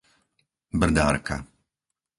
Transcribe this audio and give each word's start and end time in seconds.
Brdárka 0.79 1.37